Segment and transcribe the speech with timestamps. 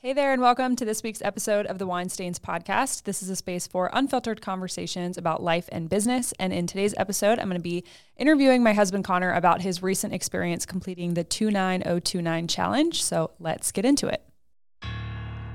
[0.00, 3.02] Hey there, and welcome to this week's episode of the Winestains podcast.
[3.02, 6.32] This is a space for unfiltered conversations about life and business.
[6.38, 7.82] And in today's episode, I'm going to be
[8.16, 13.02] interviewing my husband Connor about his recent experience completing the 29029 challenge.
[13.02, 14.22] So let's get into it.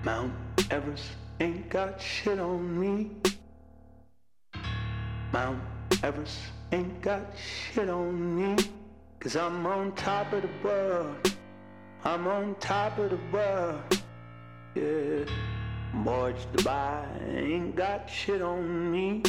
[0.03, 0.33] Mount
[0.69, 1.05] Everest
[1.39, 3.11] ain't got shit on me.
[5.31, 5.63] Mount
[6.03, 6.37] Everest
[6.73, 8.61] ain't got shit on me.
[9.21, 11.33] Cause I'm on top of the world.
[12.03, 14.02] I'm on top of the world.
[14.75, 15.25] Yeah.
[15.93, 17.05] March Dubai
[17.37, 19.21] ain't got shit on me.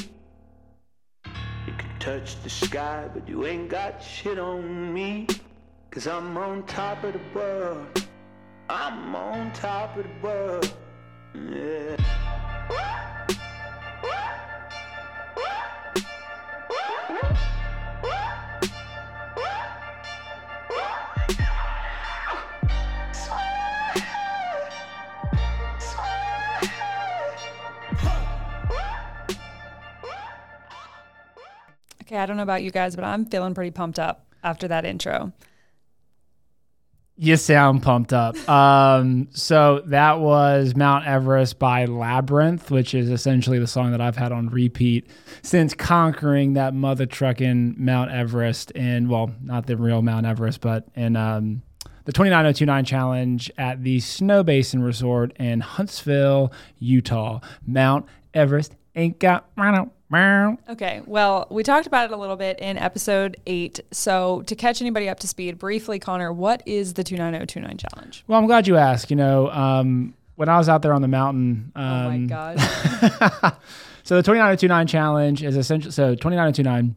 [1.27, 5.27] You can touch the sky, but you ain't got shit on me.
[5.91, 8.07] Cause I'm on top of the world.
[8.71, 10.75] I'm on top of the world.
[11.35, 13.11] Yeah.
[32.15, 34.85] Okay, I don't know about you guys, but I'm feeling pretty pumped up after that
[34.85, 35.33] intro.
[37.17, 38.37] You sound pumped up.
[38.49, 44.17] Um, so that was Mount Everest by Labrinth, which is essentially the song that I've
[44.17, 45.11] had on repeat
[45.43, 50.87] since conquering that mother trucking Mount Everest in, well, not the real Mount Everest, but
[50.95, 51.63] in um,
[52.05, 57.41] the 29029 challenge at the Snow Basin Resort in Huntsville, Utah.
[57.67, 59.49] Mount Everest ain't got
[60.69, 63.81] Okay, well, we talked about it a little bit in episode eight.
[63.91, 68.25] So, to catch anybody up to speed, briefly, Connor, what is the 29029 challenge?
[68.27, 69.11] Well, I'm glad you asked.
[69.11, 71.73] You know, um, when I was out there on the mountain.
[71.75, 72.61] Um, oh my God.
[74.05, 76.97] so, the 29029 challenge is essentially so 29029,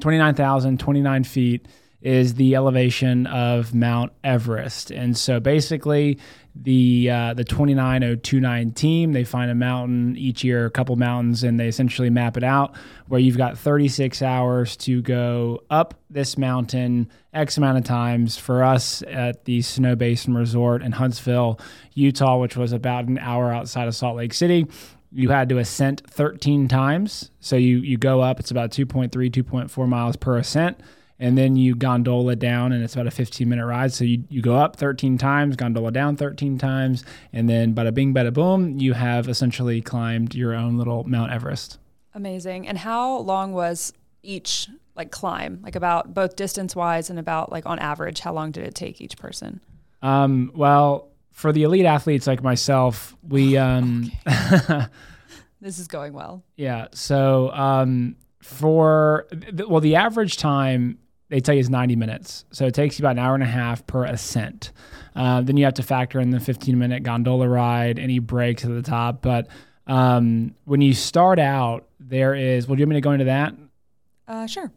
[0.00, 1.66] 29,029 feet
[2.02, 4.90] is the elevation of Mount Everest.
[4.90, 6.18] And so basically,
[6.54, 11.58] the uh, the 29029 team they find a mountain each year, a couple mountains, and
[11.58, 12.74] they essentially map it out
[13.06, 18.36] where you've got 36 hours to go up this mountain X amount of times.
[18.36, 21.58] For us at the Snow Basin Resort in Huntsville,
[21.94, 24.66] Utah, which was about an hour outside of Salt Lake City,
[25.10, 27.30] you had to ascent 13 times.
[27.40, 30.78] So you you go up, it's about 2.3, 2.4 miles per ascent
[31.22, 33.92] and then you gondola down and it's about a 15 minute ride.
[33.92, 38.12] So you, you go up 13 times gondola down 13 times and then bada bing
[38.12, 41.78] bada boom you have essentially climbed your own little mount everest.
[42.12, 42.66] Amazing.
[42.66, 43.92] And how long was
[44.24, 45.60] each like climb?
[45.62, 49.00] Like about both distance wise and about like on average how long did it take
[49.00, 49.60] each person?
[50.02, 54.10] Um, well for the elite athletes like myself we um
[55.60, 56.42] this is going well.
[56.56, 56.88] Yeah.
[56.94, 59.28] So um for
[59.68, 60.98] well the average time
[61.32, 62.44] they tell you is 90 minutes.
[62.52, 64.70] So it takes you about an hour and a half per ascent.
[65.16, 68.70] Uh, then you have to factor in the 15 minute gondola ride, any breaks at
[68.70, 69.22] the top.
[69.22, 69.48] But
[69.86, 73.24] um, when you start out, there is, well, do you want me to go into
[73.24, 73.54] that?
[74.28, 74.70] Uh, sure.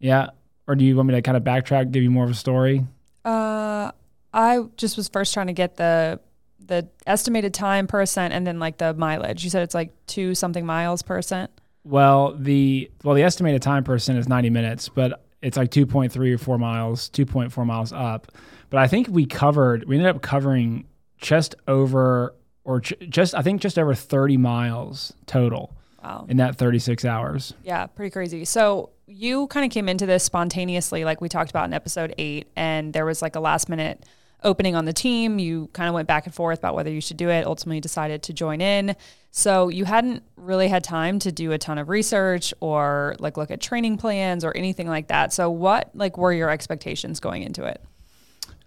[0.00, 0.28] Yeah.
[0.66, 2.86] Or do you want me to kind of backtrack, give you more of a story?
[3.24, 3.92] Uh,
[4.34, 6.20] I just was first trying to get the
[6.64, 9.42] the estimated time per ascent and then like the mileage.
[9.44, 11.50] You said it's like two something miles per ascent.
[11.84, 16.34] Well, the well the estimated time per ascent is 90 minutes, but it's like 2.3
[16.34, 18.32] or 4 miles, 2.4 miles up.
[18.70, 20.86] But I think we covered, we ended up covering
[21.18, 25.76] just over, or ch- just, I think just over 30 miles total.
[26.02, 26.26] Wow.
[26.28, 27.54] In that 36 hours.
[27.62, 28.44] Yeah, pretty crazy.
[28.44, 32.48] So you kind of came into this spontaneously, like we talked about in episode eight,
[32.56, 34.04] and there was like a last minute
[34.44, 35.38] opening on the team.
[35.38, 38.22] You kind of went back and forth about whether you should do it, ultimately decided
[38.24, 38.96] to join in.
[39.30, 43.50] So you hadn't really had time to do a ton of research or like look
[43.50, 45.32] at training plans or anything like that.
[45.32, 47.80] So what like were your expectations going into it?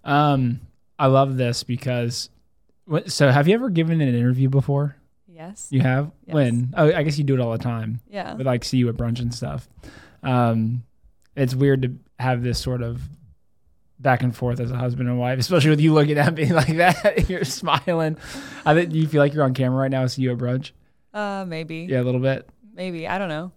[0.04, 0.62] Um,
[0.98, 2.30] I love this because
[3.08, 4.96] so have you ever given an interview before?
[5.28, 5.68] Yes.
[5.70, 6.12] You have?
[6.26, 6.34] Yes.
[6.34, 6.74] When?
[6.78, 8.00] Oh, I guess you do it all the time.
[8.10, 8.34] Yeah.
[8.36, 9.68] With like see you at brunch and stuff.
[10.24, 10.84] Um,
[11.36, 13.02] it's weird to have this sort of
[14.00, 16.78] back and forth as a husband and wife, especially with you looking at me like
[16.78, 17.30] that.
[17.30, 18.18] you're smiling.
[18.66, 20.04] I think you feel like you're on camera right now.
[20.04, 20.72] I see you at brunch.
[21.14, 21.88] Uh, maybe.
[21.90, 22.50] Yeah, a little bit.
[22.74, 23.52] Maybe I don't know.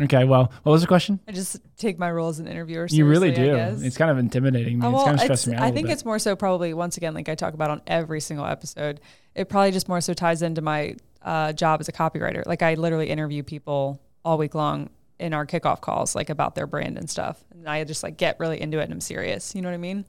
[0.00, 0.24] Okay.
[0.24, 1.20] Well, what was the question?
[1.28, 2.86] I just take my role as an interviewer.
[2.90, 3.54] You really do.
[3.54, 4.86] It's kind of intimidating me.
[4.86, 5.64] Oh, it's kind of stressing me out.
[5.64, 8.44] I think it's more so probably once again, like I talk about on every single
[8.44, 9.00] episode.
[9.36, 12.44] It probably just more so ties into my uh, job as a copywriter.
[12.44, 16.66] Like I literally interview people all week long in our kickoff calls, like about their
[16.66, 17.42] brand and stuff.
[17.50, 19.54] And I just like get really into it and I'm serious.
[19.54, 20.04] You know what I mean?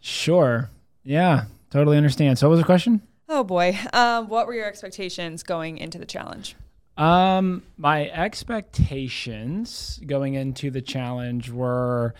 [0.00, 0.70] Sure.
[1.02, 1.44] Yeah.
[1.70, 2.38] Totally understand.
[2.38, 3.02] So, what was the question?
[3.28, 3.78] Oh boy.
[3.92, 6.56] Um, what were your expectations going into the challenge?
[6.96, 12.14] Um, my expectations going into the challenge were.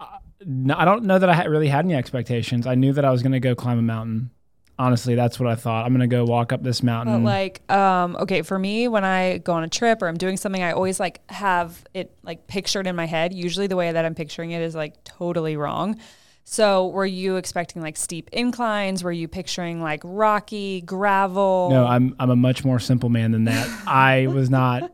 [0.00, 2.66] Uh, no, I don't know that I really had any expectations.
[2.66, 4.30] I knew that I was going to go climb a mountain.
[4.78, 5.84] Honestly, that's what I thought.
[5.84, 7.24] I'm gonna go walk up this mountain.
[7.24, 10.36] But like, um, okay, for me, when I go on a trip or I'm doing
[10.36, 13.32] something, I always like have it like pictured in my head.
[13.32, 15.98] Usually, the way that I'm picturing it is like totally wrong.
[16.44, 19.04] So, were you expecting like steep inclines?
[19.04, 21.68] Were you picturing like rocky gravel?
[21.70, 23.68] no, I'm I'm a much more simple man than that.
[23.86, 24.92] I was not.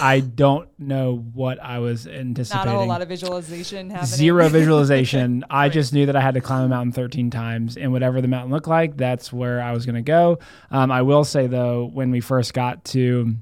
[0.00, 2.66] I don't know what I was anticipating.
[2.66, 4.06] not a whole lot of visualization happening.
[4.10, 5.44] Zero visualization.
[5.48, 8.28] I just knew that I had to climb a mountain 13 times, and whatever the
[8.28, 10.38] mountain looked like, that's where I was going to go.
[10.70, 13.34] Um, I will say though, when we first got to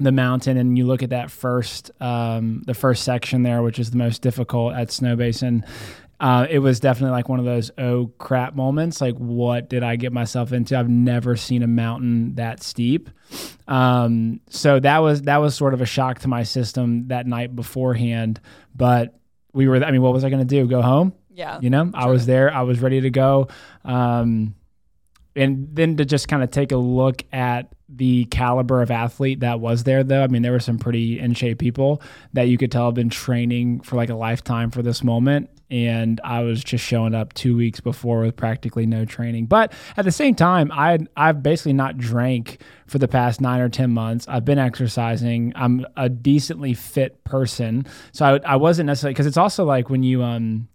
[0.00, 3.90] the mountain, and you look at that first, um, the first section there, which is
[3.90, 5.64] the most difficult at Snow Basin.
[6.20, 9.00] Uh, it was definitely like one of those oh crap moments.
[9.00, 10.76] Like, what did I get myself into?
[10.76, 13.08] I've never seen a mountain that steep.
[13.68, 17.54] Um, so that was that was sort of a shock to my system that night
[17.54, 18.40] beforehand.
[18.74, 19.18] But
[19.52, 20.66] we were, I mean, what was I going to do?
[20.66, 21.12] Go home?
[21.30, 21.60] Yeah.
[21.60, 22.52] You know, I was there.
[22.52, 23.48] I was ready to go.
[23.84, 24.54] Um,
[25.36, 29.60] and then to just kind of take a look at the caliber of athlete that
[29.60, 30.22] was there, though.
[30.22, 33.08] I mean, there were some pretty in shape people that you could tell have been
[33.08, 35.48] training for like a lifetime for this moment.
[35.70, 39.46] And I was just showing up two weeks before with practically no training.
[39.46, 43.68] But at the same time, I I've basically not drank for the past nine or
[43.68, 44.26] ten months.
[44.28, 45.52] I've been exercising.
[45.56, 50.02] I'm a decently fit person, so I, I wasn't necessarily because it's also like when
[50.02, 50.68] you um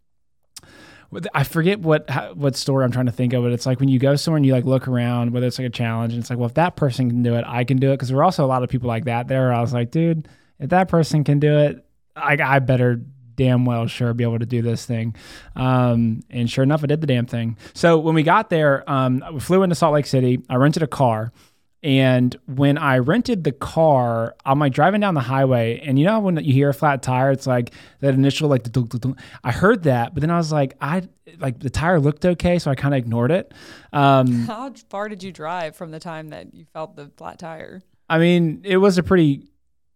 [1.34, 4.00] I forget what what story I'm trying to think of, but it's like when you
[4.00, 6.40] go somewhere and you like look around, whether it's like a challenge, and it's like,
[6.40, 7.96] well, if that person can do it, I can do it.
[7.96, 9.54] Because there are also a lot of people like that there.
[9.54, 10.28] I was like, dude,
[10.60, 11.86] if that person can do it,
[12.16, 13.02] I, I better
[13.36, 15.16] damn well sure be able to do this thing.
[15.56, 17.58] Um, and sure enough, I did the damn thing.
[17.74, 20.42] So when we got there, um, we flew into Salt Lake City.
[20.50, 21.32] I rented a car.
[21.84, 26.22] And when I rented the car, I'm like driving down the highway, and you know
[26.22, 28.66] when you hear a flat tire, it's like that initial like.
[29.44, 31.02] I heard that, but then I was like, I
[31.40, 33.54] like the tire looked okay, so I kind of ignored it.
[33.92, 37.82] Um, How far did you drive from the time that you felt the flat tire?
[38.10, 39.52] I mean, it was a pretty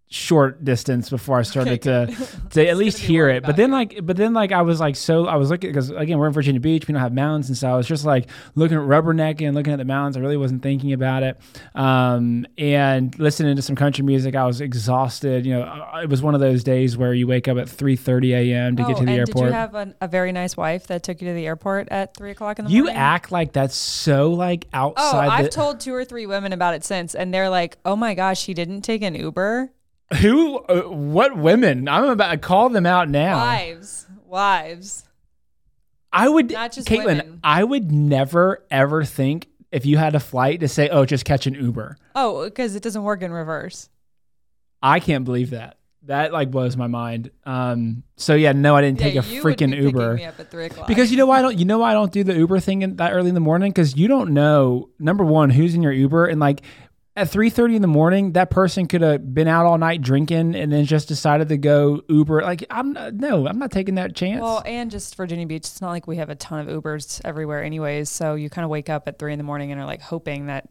[0.09, 3.43] short distance before I started Okay, to to at least hear it.
[3.43, 6.17] But then like but then like I was like so I was looking because again
[6.17, 8.77] we're in Virginia Beach, we don't have mountains and so I was just like looking
[8.77, 10.15] at rubbernecking and looking at the mountains.
[10.15, 11.37] I really wasn't thinking about it.
[11.75, 15.45] Um, and listening to some country music, I was exhausted.
[15.45, 18.33] You know, it was one of those days where you wake up at three thirty
[18.33, 18.75] a.m.
[18.77, 19.45] to get Oh, to the and airport.
[19.45, 22.15] Did you have an, a very nice wife that took you to the airport at
[22.15, 22.95] three o'clock in the You morning?
[22.95, 25.27] You act like that's so like outside.
[25.27, 25.31] Oh.
[25.31, 28.13] I've the, told two or three women about it since, and they're like, "Oh my
[28.13, 29.71] gosh, she didn't take an Uber."
[30.15, 30.57] Who?
[30.59, 31.87] Uh, what women?
[31.87, 33.37] I'm about to call them out now.
[33.37, 35.03] Wives, wives.
[36.11, 37.05] I would, Not just Caitlin.
[37.05, 37.39] women.
[37.43, 41.45] I would never ever think if you had a flight to say, "Oh, just catch
[41.47, 43.89] an Uber." Oh, because it doesn't work in reverse.
[44.81, 45.77] I can't believe that.
[46.03, 47.31] That like blows my mind.
[47.45, 50.67] Um, so yeah, no, I didn't take a freaking be Uber me up at three
[50.67, 50.87] o'clock.
[50.87, 51.57] because you know why I don't.
[51.57, 53.71] You know why I don't do the Uber thing in, that early in the morning
[53.71, 56.61] because you don't know number one who's in your Uber and like
[57.17, 60.55] at three thirty in the morning that person could have been out all night drinking
[60.55, 62.43] and then just decided to go Uber.
[62.43, 64.41] Like I'm not- no, I'm not taking that chance.
[64.41, 67.63] Well, and just Virginia Beach, it's not like we have a ton of Ubers everywhere,
[67.63, 68.09] anyways.
[68.09, 70.45] So you kind of wake up at three in the morning and are like hoping
[70.45, 70.69] that,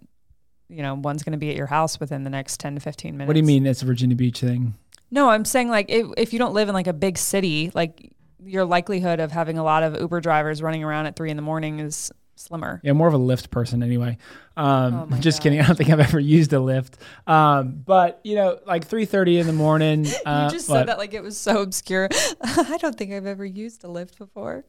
[0.68, 3.12] you know, one's going to be at your house within the next 10 to 15
[3.16, 3.26] minutes.
[3.28, 4.74] what do you mean it's a Virginia Beach thing?
[5.10, 8.12] No, I'm saying like if, if you don't live in like a big city, like
[8.44, 11.42] your likelihood of having a lot of Uber drivers running around at three in the
[11.42, 12.80] morning is slimmer.
[12.84, 14.18] Yeah, more of a Lyft person anyway.
[14.56, 15.60] Um, Oh just kidding.
[15.60, 16.94] I don't think I've ever used a Lyft.
[17.26, 20.06] Um, but you know, like three thirty in the morning.
[20.26, 20.78] Uh, you just what?
[20.78, 22.08] said that like it was so obscure.
[22.42, 24.64] I don't think I've ever used a Lyft before.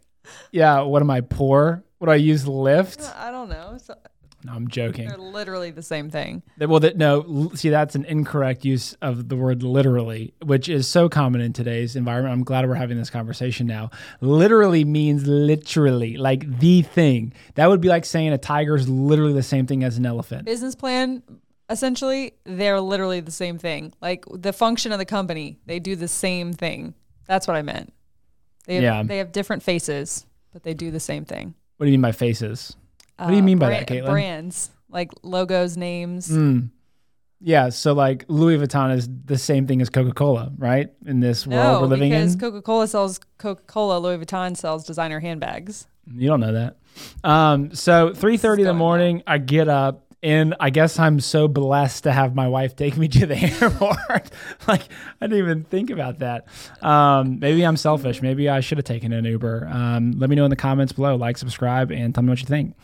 [0.52, 0.82] Yeah.
[0.82, 1.84] What am I poor?
[2.00, 3.12] Would I use Lyft?
[3.16, 3.78] I don't know.
[3.84, 3.96] So
[4.44, 5.08] No, I'm joking.
[5.10, 6.44] they're literally the same thing.
[6.60, 7.52] Well, that no.
[7.56, 11.96] See, that's an incorrect use of the word literally, which is so common in today's
[11.96, 12.34] environment.
[12.34, 13.90] I'm glad we're having this conversation now.
[14.22, 17.34] Literally means literally, like the thing.
[17.56, 20.46] That would be like saying a tiger is literally the same thing as an elephant.
[20.46, 21.24] business plan
[21.70, 26.08] essentially they're literally the same thing like the function of the company they do the
[26.08, 26.94] same thing
[27.26, 27.92] that's what i meant
[28.68, 29.04] they have, Yeah.
[29.04, 32.14] they have different faces but they do the same thing What do you mean by
[32.14, 32.78] faces?
[33.18, 34.06] What do you mean by that, Caitlin?
[34.06, 36.70] brands like logos names Mm.
[37.40, 40.90] Yeah, so like Louis Vuitton is the same thing as Coca Cola, right?
[41.06, 42.40] In this world we're living because in.
[42.40, 46.78] Because coca-cola sells coca-cola louis vuitton sells designer handbags You don't know that.
[47.24, 51.48] Um, so three thirty in the morning, I get up, and I guess I'm so
[51.48, 54.32] blessed to have my wife take me to the airport.
[54.68, 54.82] like
[55.22, 56.48] I didn't even think about that.
[56.82, 58.22] Um, maybe I'm selfish.
[58.22, 59.68] Maybe I should have taken an Uber.
[59.72, 61.16] Um, let me know in the comments below.
[61.16, 62.76] Like, subscribe, and tell me what you think.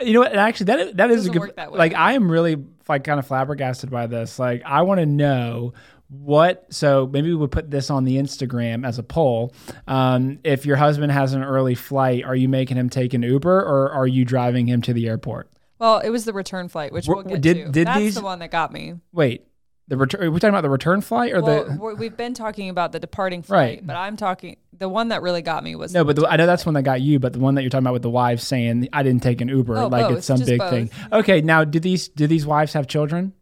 [0.00, 0.34] You know what?
[0.34, 1.52] Actually, that that is a good.
[1.70, 4.38] Like I am really like kind of flabbergasted by this.
[4.38, 5.72] Like I want to know
[6.12, 9.54] what so maybe we would put this on the instagram as a poll
[9.88, 13.60] um, if your husband has an early flight are you making him take an uber
[13.60, 15.50] or are you driving him to the airport
[15.82, 17.72] Well, it was the return flight, which we'll get did- to.
[17.72, 18.94] did That's these- the one that got me.
[19.12, 19.44] Wait,
[19.88, 20.22] the return?
[20.22, 21.94] Are we talking about the return flight or Well, the?
[21.98, 23.86] we've been talking about the departing flight, Right.
[23.86, 26.46] but I'm talking the one that really got me was No, but the, I know
[26.46, 28.46] that's one that got you, but the one that you're talking about with the wives
[28.46, 30.70] saying I didn't take an Uber, Oh, like both, it's some big both.
[30.70, 30.90] thing.
[31.12, 33.32] Okay, now do these do these wives have children?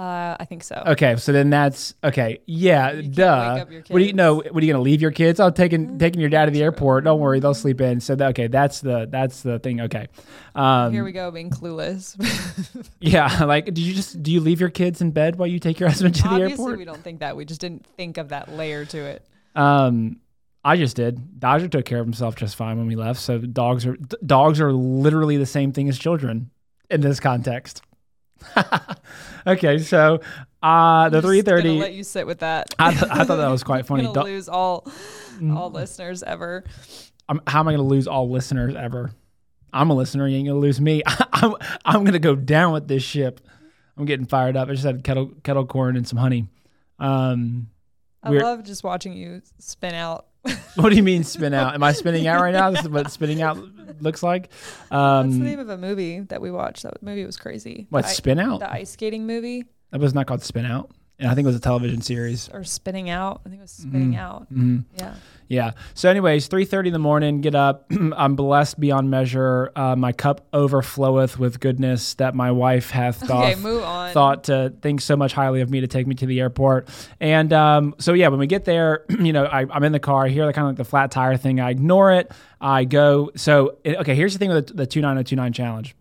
[0.00, 0.82] Uh, I think so.
[0.86, 2.40] Okay, so then that's okay.
[2.46, 3.52] Yeah, duh.
[3.52, 4.36] wake up your What do you know?
[4.36, 5.38] What are you gonna leave your kids?
[5.40, 7.04] Oh, taking taking your dad to the airport.
[7.04, 8.00] Don't worry, they'll sleep in.
[8.00, 9.82] So that, okay, that's the that's the thing.
[9.82, 10.08] Okay,
[10.54, 12.16] um, Here we go, being clueless.
[13.00, 13.44] yeah.
[13.50, 15.90] Like, do you just do you leave your kids in bed while you take your
[15.90, 16.78] husband to the airport?
[16.78, 17.36] we don't think that.
[17.36, 19.26] We just didn't think of that layer to it.
[19.54, 20.20] Um,
[20.64, 21.40] I just did.
[21.40, 23.20] Dodger took care of himself just fine when we left.
[23.20, 26.50] So dogs are d- dogs are literally the same thing as children
[26.88, 27.82] in this context.
[29.46, 30.20] okay, so
[30.62, 31.78] uh, the three thirty.
[31.78, 32.74] Let you sit with that.
[32.78, 34.10] I, th- I thought that was quite funny.
[34.12, 34.86] Do- lose all
[35.40, 35.56] Mm.
[35.56, 36.64] all listeners ever.
[37.26, 39.10] I'm, how am I going to lose all listeners ever?
[39.72, 40.28] I'm a listener.
[40.28, 41.02] You ain't going to lose me.
[41.32, 43.40] I'm, I'm going to go down with this ship.
[43.96, 44.68] I'm getting fired up.
[44.68, 46.46] I just had kettle kettle corn and some honey.
[46.98, 47.68] Um,
[48.22, 50.26] I love just watching you spin out.
[50.76, 51.74] What do you mean spin out?
[51.74, 52.70] Am I spinning out right now?
[52.70, 53.58] This is what spinning out
[54.00, 54.50] looks like.
[54.50, 56.82] What's the Um, name of a movie that we watched?
[56.84, 57.86] That movie was crazy.
[57.90, 58.60] what The spin out?
[58.60, 60.90] The ice skating movie That was not called spin out.
[61.18, 62.48] And I think it was a television series.
[62.50, 63.42] or spinning out.
[63.44, 64.46] I think it was spinning out.
[64.48, 65.14] hmm Yeah.
[65.50, 65.72] Yeah.
[65.94, 67.40] So, anyways, three thirty in the morning.
[67.40, 67.90] Get up.
[68.16, 69.72] I'm blessed beyond measure.
[69.74, 74.12] Uh, my cup overfloweth with goodness that my wife hath Okay, move on.
[74.12, 76.88] thought to think so much highly of me to take me to the airport.
[77.18, 80.26] And um, so yeah, when we get there, you know, I, I'm in the car.
[80.26, 81.58] I hear the kind of like the flat tire thing.
[81.58, 82.30] I ignore it.
[82.60, 83.32] I go.
[83.34, 85.96] So it- okay, here's the thing with the, the two nine zero two nine challenge.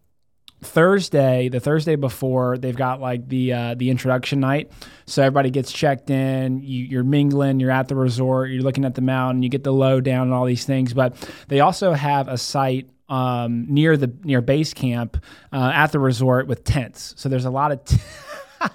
[0.61, 4.71] Thursday, the Thursday before, they've got like the uh, the introduction night.
[5.05, 6.61] So everybody gets checked in.
[6.61, 7.59] You, you're mingling.
[7.59, 8.49] You're at the resort.
[8.49, 9.41] You're looking at the mountain.
[9.41, 10.93] You get the lowdown and all these things.
[10.93, 11.15] But
[11.47, 15.23] they also have a site um, near the near base camp
[15.53, 17.13] uh, at the resort with tents.
[17.17, 17.83] So there's a lot of.
[17.85, 17.97] T-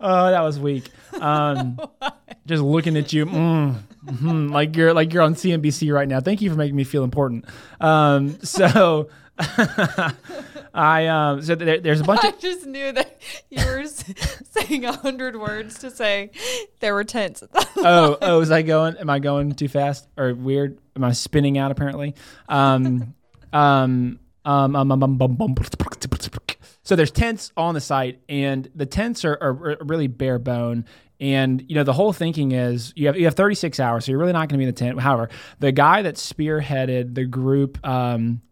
[0.00, 0.90] oh, that was weak.
[1.20, 1.78] Um,
[2.46, 6.18] just looking at you, mm, mhm, like you're like you're on CNBC right now.
[6.20, 7.44] Thank you for making me feel important.
[7.80, 9.08] Um, so.
[10.74, 13.84] I um so there, there's a bunch I of just knew that you were
[14.50, 16.30] saying a hundred words to say
[16.80, 17.42] there were tents.
[17.76, 20.78] oh oh was I going am I going too fast or weird?
[20.94, 22.14] Am I spinning out apparently?
[22.48, 23.14] Um
[23.52, 25.54] um um um, um, um, bum, bum,
[26.82, 30.84] so there's tents on the site and the tents are, are, are really bare bone.
[31.18, 34.18] And you know the whole thinking is you have you have 36 hours so you're
[34.18, 35.00] really not going to be in the tent.
[35.00, 35.28] However
[35.58, 38.42] the guy that spearheaded the group um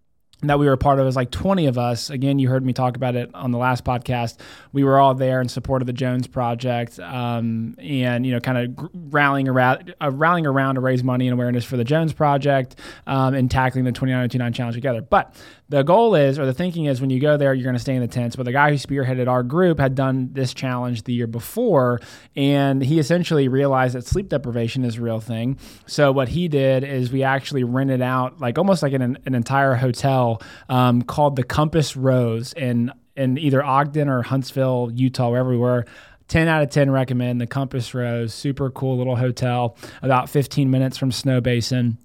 [0.49, 1.05] that we were a part of.
[1.05, 2.11] It was like 20 of us.
[2.11, 4.39] Again, you heard me talk about it on the last podcast.
[4.73, 8.59] We were all there in support of the Jones Project, um, and you know, kind
[8.59, 12.77] of rallying around, uh, rallying around to raise money and awareness for the Jones Project,
[13.07, 15.03] um, and tackling the 2929 challenge together.
[15.03, 15.35] But
[15.69, 17.95] the goal is, or the thinking is, when you go there, you're going to stay
[17.95, 18.37] in the tents.
[18.37, 22.01] But the guy who spearheaded our group had done this challenge the year before,
[22.37, 25.59] and he essentially realized that sleep deprivation is a real thing.
[25.87, 29.75] So what he did is we actually rented out like almost like an, an entire
[29.75, 35.57] hotel um, called the Compass Rose in in either Ogden or Huntsville, Utah, wherever we
[35.57, 35.87] were.
[36.29, 38.35] 10 out of 10 recommend the Compass Rose.
[38.35, 41.99] Super cool little hotel, about 15 minutes from Snow Basin.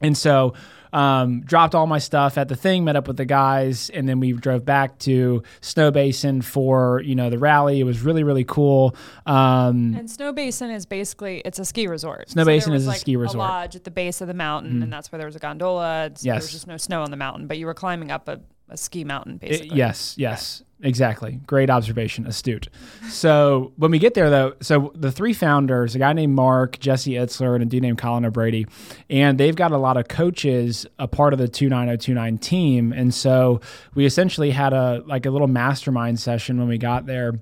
[0.00, 0.54] And so,
[0.92, 4.20] um, dropped all my stuff at the thing, met up with the guys, and then
[4.20, 7.80] we drove back to Snow Basin for you know the rally.
[7.80, 8.94] It was really really cool.
[9.26, 12.30] Um, And Snow Basin is basically it's a ski resort.
[12.30, 13.30] Snow there Basin is a ski resort.
[13.42, 13.50] Mm-hmm.
[13.50, 16.06] A lodge at the base of the mountain, and that's where there was a gondola.
[16.06, 18.40] It's, There was just no snow on the mountain, but you were climbing up a,
[18.68, 19.76] a ski mountain It- basically.
[19.76, 21.40] yes, yes, exactly.
[21.46, 22.68] Great observation, astute.
[23.08, 27.12] So when we get there, though, so the three founders, a guy named Mark, Jesse
[27.12, 28.66] Itzler, and a dude named Colin O'Brady,
[29.08, 33.60] and they've got a lot of coaches, a part of the 29029 team, and so
[33.94, 37.40] we essentially had a like a little mastermind session when we got there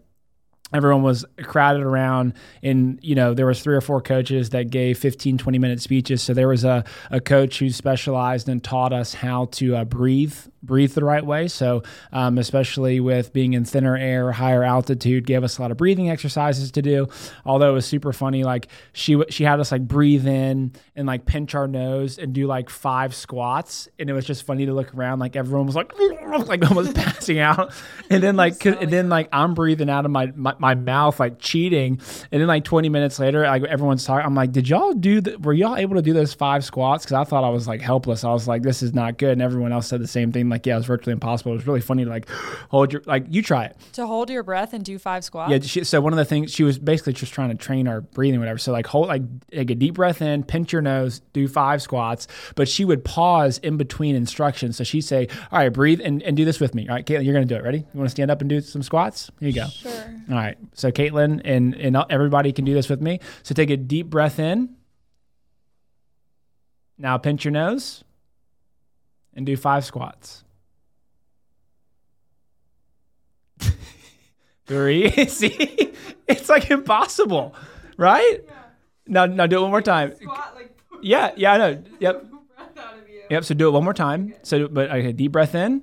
[0.72, 4.98] everyone was crowded around and you know there was three or four coaches that gave
[4.98, 6.22] 15 20 minute speeches.
[6.22, 10.36] So there was a, a coach who specialized and taught us how to uh, breathe
[10.62, 11.48] breathe the right way.
[11.48, 11.82] So
[12.12, 16.10] um, especially with being in thinner air higher altitude gave us a lot of breathing
[16.10, 17.08] exercises to do.
[17.44, 21.26] Although it was super funny like she she had us like breathe in and like
[21.26, 23.88] pinch our nose and do like five squats.
[23.98, 25.92] And it was just funny to look around like everyone was like
[26.46, 27.72] like almost passing out.
[28.10, 31.38] And then like and then like I'm breathing out of my, my, my mouth like
[31.38, 32.00] cheating
[32.30, 35.42] and then like 20 minutes later like everyone's talking I'm like did y'all do that
[35.42, 38.22] were y'all able to do those five squats because I thought I was like helpless
[38.24, 40.58] I was like this is not good and everyone else said the same thing like
[40.58, 41.52] like, yeah, it was virtually impossible.
[41.52, 42.28] It was really funny to like
[42.68, 43.76] hold your like you try it.
[43.92, 45.52] To hold your breath and do five squats.
[45.52, 45.58] Yeah.
[45.60, 48.40] She, so one of the things she was basically just trying to train our breathing,
[48.40, 48.58] whatever.
[48.58, 52.26] So like hold like take a deep breath in, pinch your nose, do five squats.
[52.56, 54.76] But she would pause in between instructions.
[54.76, 56.88] So she'd say, "All right, breathe and, and do this with me.
[56.88, 57.62] All right, Caitlin, you're gonna do it.
[57.62, 57.78] Ready?
[57.78, 59.30] You want to stand up and do some squats?
[59.38, 59.68] Here you go.
[59.68, 59.92] Sure.
[60.30, 60.47] All right.
[60.74, 63.20] So Caitlin and and everybody can do this with me.
[63.42, 64.76] So take a deep breath in.
[66.98, 68.04] Now pinch your nose
[69.34, 70.44] and do five squats.
[74.66, 75.10] Three.
[75.28, 75.94] See,
[76.26, 77.54] it's like impossible,
[77.96, 78.40] right?
[79.06, 80.14] Now, now do it one more time.
[81.00, 81.82] Yeah, yeah, I know.
[82.00, 82.24] Yep.
[83.30, 83.44] Yep.
[83.44, 84.34] So do it one more time.
[84.42, 85.82] So, but okay, deep breath in.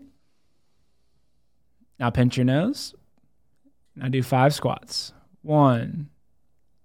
[2.00, 2.96] Now pinch your nose.
[3.96, 5.14] Now do five squats.
[5.42, 6.10] One,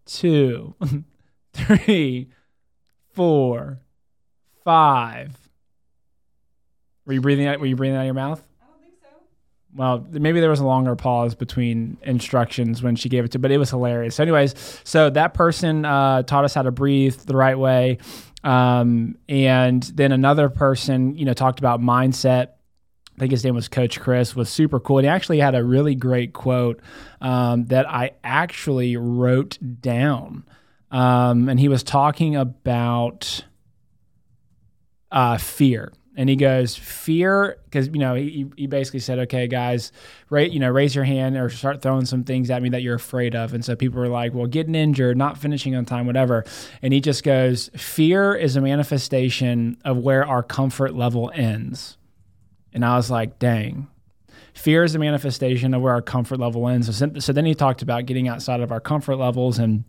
[0.06, 0.74] two,
[1.52, 2.28] three,
[3.12, 3.80] four,
[4.64, 5.36] five.
[7.06, 7.58] Were you breathing out?
[7.58, 8.42] Were you breathing out of your mouth?
[8.60, 9.08] I don't think so.
[9.74, 13.50] Well, maybe there was a longer pause between instructions when she gave it to, but
[13.50, 14.14] it was hilarious.
[14.16, 17.98] So, anyways, so that person uh, taught us how to breathe the right way,
[18.44, 22.50] um, and then another person, you know, talked about mindset.
[23.20, 24.96] I think his name was Coach Chris, was super cool.
[24.96, 26.80] And he actually had a really great quote
[27.20, 30.44] um, that I actually wrote down.
[30.90, 33.44] Um, and he was talking about
[35.12, 35.92] uh, fear.
[36.16, 39.92] And he goes, fear, because, you know, he, he basically said, okay, guys,
[40.30, 42.94] right, you know, raise your hand or start throwing some things at me that you're
[42.94, 43.52] afraid of.
[43.52, 46.42] And so people were like, well, getting injured, not finishing on time, whatever.
[46.80, 51.98] And he just goes, fear is a manifestation of where our comfort level ends.
[52.72, 53.88] And I was like, dang.
[54.54, 56.94] Fear is a manifestation of where our comfort level ends.
[56.96, 59.58] So, so then he talked about getting outside of our comfort levels.
[59.58, 59.84] And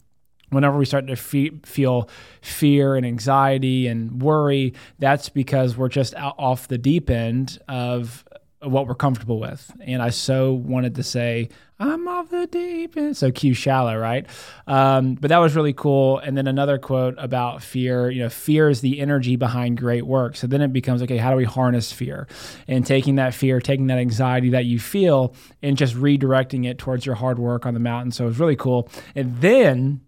[0.50, 2.10] whenever we start to fe- feel
[2.42, 8.24] fear and anxiety and worry, that's because we're just out off the deep end of
[8.62, 9.72] what we're comfortable with.
[9.82, 11.50] And I so wanted to say,
[11.80, 13.18] I'm off the deep end.
[13.18, 14.28] So cue shallow, right?
[14.68, 16.20] Um, but that was really cool.
[16.20, 20.36] And then another quote about fear, you know, fear is the energy behind great work.
[20.36, 22.28] So then it becomes, okay, how do we harness fear?
[22.68, 27.06] And taking that fear, taking that anxiety that you feel and just redirecting it towards
[27.06, 28.12] your hard work on the mountain.
[28.12, 28.88] So it was really cool.
[29.16, 30.02] And then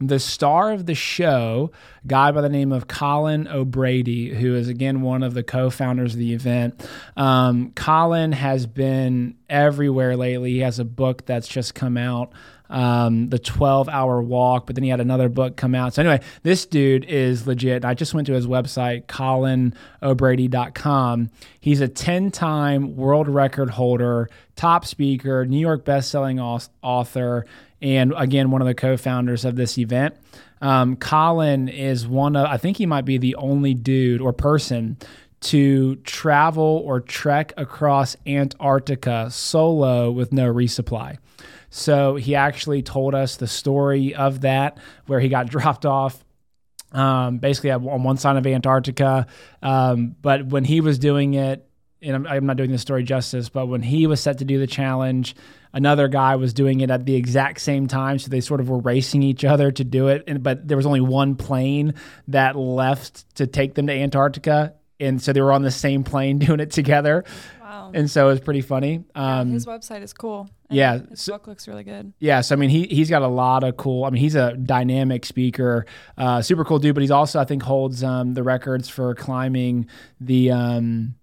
[0.00, 1.70] the star of the show,
[2.06, 6.18] guy by the name of Colin O'Brady, who is again one of the co-founders of
[6.18, 6.84] the event.
[7.16, 10.50] Um, Colin has been everywhere lately.
[10.52, 12.32] He has a book that's just come out,
[12.68, 14.66] um, the 12-hour walk.
[14.66, 15.94] But then he had another book come out.
[15.94, 17.84] So anyway, this dude is legit.
[17.84, 21.30] I just went to his website, ColinO'Brady.com.
[21.60, 27.46] He's a 10-time world record holder, top speaker, New York best-selling author
[27.84, 30.16] and again, one of the co-founders of this event.
[30.62, 34.96] Um, Colin is one of, I think he might be the only dude or person
[35.42, 41.18] to travel or trek across Antarctica solo with no resupply.
[41.68, 46.24] So he actually told us the story of that, where he got dropped off
[46.92, 49.26] um, basically on one side of Antarctica.
[49.62, 51.68] Um, but when he was doing it,
[52.00, 54.58] and I'm, I'm, not doing the story justice, but when he was set to do
[54.58, 55.34] the challenge,
[55.74, 58.18] another guy was doing it at the exact same time.
[58.18, 60.24] So they sort of were racing each other to do it.
[60.26, 61.94] And, but there was only one plane
[62.28, 64.74] that left to take them to Antarctica.
[65.00, 67.24] And so they were on the same plane doing it together.
[67.60, 67.90] Wow.
[67.92, 69.04] And so it was pretty funny.
[69.16, 70.48] Um, yeah, his website is cool.
[70.68, 70.98] And yeah.
[71.10, 72.12] His so, book looks really good.
[72.20, 72.40] Yeah.
[72.40, 75.26] So, I mean, he, he's got a lot of cool, I mean, he's a dynamic
[75.26, 79.16] speaker, uh, super cool dude, but he's also, I think, holds um, the records for
[79.16, 79.88] climbing
[80.20, 81.16] the, um,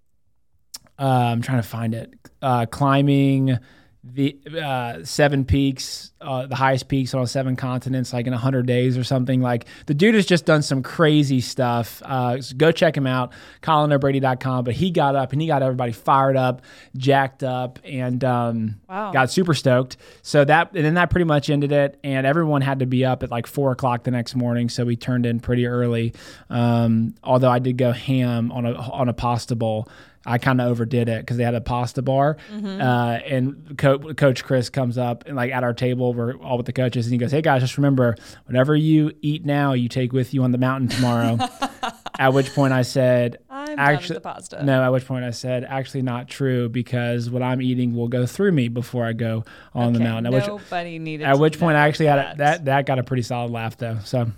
[1.00, 3.58] uh, I'm trying to find it, uh, climbing
[4.04, 8.98] the uh, seven peaks, uh, the highest peaks on seven continents, like in 100 days
[8.98, 9.42] or something.
[9.42, 12.02] Like the dude has just done some crazy stuff.
[12.04, 14.64] Uh, so go check him out, colinobrady.com.
[14.64, 16.64] But he got up and he got everybody fired up,
[16.98, 19.12] jacked up, and um, wow.
[19.12, 19.98] got super stoked.
[20.24, 22.00] So that, and then that pretty much ended it.
[22.04, 24.68] And everyone had to be up at like four o'clock the next morning.
[24.70, 26.16] So we turned in pretty early.
[26.50, 29.88] Um, although I did go ham on a, on a pasta bowl.
[30.26, 32.82] I kind of overdid it because they had a pasta bar, mm-hmm.
[32.82, 36.68] uh, and Co- Coach Chris comes up and like at our table, we're all with
[36.68, 40.14] the coaches, and he goes, "Hey guys, just remember, whatever you eat now, you take
[40.14, 41.40] with you on the mountain tomorrow."
[42.20, 46.04] at which point I said, I'm "Actually, pasta." No, at which point I said, "Actually,
[46.04, 49.98] not true because what I'm eating will go through me before I go on okay,
[49.98, 51.26] the mountain." At nobody which, needed.
[51.26, 52.28] At which point I actually that.
[52.28, 53.98] had a, that that got a pretty solid laugh though.
[54.04, 54.32] So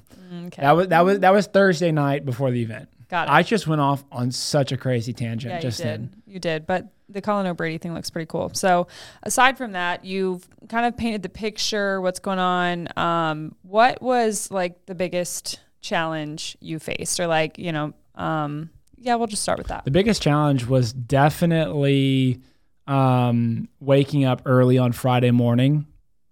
[0.45, 0.61] okay.
[0.61, 2.87] that was that was that was Thursday night before the event.
[3.13, 3.31] Got it.
[3.31, 5.91] I just went off on such a crazy tangent yeah, just you did.
[5.91, 6.23] then.
[6.25, 8.49] You did, but the Colin O'Brady thing looks pretty cool.
[8.55, 8.87] So,
[9.21, 12.01] aside from that, you've kind of painted the picture.
[12.01, 12.87] What's going on?
[12.97, 19.13] Um, what was like the biggest challenge you faced, or like you know, um, yeah,
[19.13, 19.85] we'll just start with that.
[19.85, 22.41] The biggest challenge was definitely
[22.87, 25.85] um, waking up early on Friday morning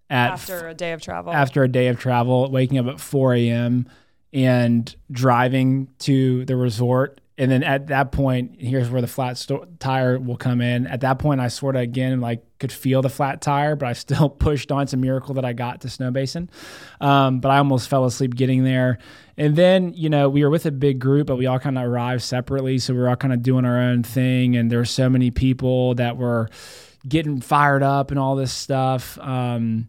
[0.09, 1.31] at After a day of travel.
[1.31, 3.87] after a day of travel, waking up at 4 a.m.
[4.33, 7.19] and driving to the resort.
[7.37, 10.85] And then at that point, here's where the flat sto- tire will come in.
[10.85, 13.93] At that point, I sort of again like could feel the flat tire, but I
[13.93, 14.83] still pushed on.
[14.83, 16.49] It's a miracle that I got to Snow Basin.
[16.99, 18.99] Um, but I almost fell asleep getting there.
[19.37, 21.85] And then, you know, we were with a big group, but we all kind of
[21.85, 22.77] arrived separately.
[22.77, 24.55] So we were all kind of doing our own thing.
[24.55, 26.47] And there were so many people that were
[27.07, 29.17] getting fired up and all this stuff.
[29.19, 29.87] Um,